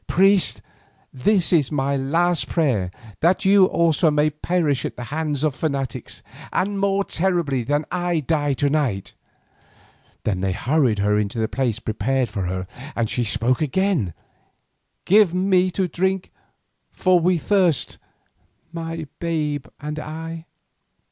"Priest, 0.07 0.63
this 1.13 1.53
is 1.53 1.71
my 1.71 1.95
last 1.95 2.49
prayer, 2.49 2.89
that 3.19 3.45
you 3.45 3.65
also 3.65 4.09
may 4.09 4.31
perish 4.31 4.83
at 4.83 4.95
the 4.95 5.03
hands 5.13 5.43
of 5.43 5.53
fanatics, 5.55 6.23
and 6.51 6.79
more 6.79 7.03
terribly 7.03 7.61
than 7.63 7.85
I 7.91 8.21
die 8.21 8.53
to 8.53 8.69
night." 8.71 9.13
Then 10.23 10.41
they 10.41 10.53
hurried 10.53 10.97
her 10.97 11.19
into 11.19 11.37
the 11.37 11.47
place 11.47 11.77
prepared 11.77 12.29
for 12.29 12.45
her 12.47 12.65
and 12.95 13.11
she 13.11 13.23
spoke 13.23 13.61
again: 13.61 14.15
"Give 15.05 15.35
me 15.35 15.69
to 15.69 15.87
drink, 15.87 16.31
for 16.91 17.19
we 17.19 17.37
thirst, 17.37 17.99
my 18.73 19.05
babe 19.19 19.67
and 19.79 19.99
I!" 19.99 20.45